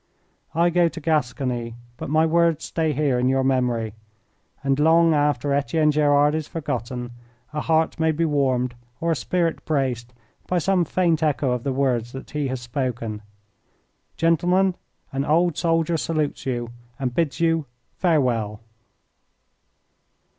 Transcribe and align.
I 0.55 0.71
go 0.71 0.87
to 0.89 0.99
Gascony, 0.99 1.75
but 1.97 2.09
my 2.09 2.25
words 2.25 2.65
stay 2.65 2.91
here 2.91 3.19
in 3.19 3.29
your 3.29 3.43
memory, 3.43 3.93
and 4.63 4.79
long 4.79 5.13
after 5.13 5.53
Etienne 5.53 5.91
Gerard 5.91 6.33
is 6.33 6.47
forgotten 6.47 7.11
a 7.53 7.61
heart 7.61 7.99
may 7.99 8.11
be 8.11 8.25
warmed 8.25 8.73
or 8.99 9.11
a 9.11 9.15
spirit 9.15 9.63
braced 9.63 10.11
by 10.47 10.57
some 10.57 10.85
faint 10.85 11.21
echo 11.21 11.51
of 11.51 11.61
the 11.63 11.71
words 11.71 12.13
that 12.13 12.31
he 12.31 12.47
has 12.47 12.61
spoken. 12.61 13.21
Gentlemen, 14.17 14.73
an 15.11 15.23
old 15.23 15.55
soldier 15.55 15.97
salutes 15.97 16.47
you 16.47 16.71
and 16.97 17.13
bids 17.13 17.39
you 17.39 17.67
farewell. 17.93 18.59